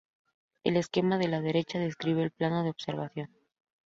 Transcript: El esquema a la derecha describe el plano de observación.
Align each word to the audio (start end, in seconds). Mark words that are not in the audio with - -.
El 0.63 0.77
esquema 0.77 1.17
a 1.17 1.27
la 1.27 1.41
derecha 1.41 1.77
describe 1.77 2.23
el 2.23 2.31
plano 2.31 2.63
de 2.63 2.71
observación. 2.71 3.29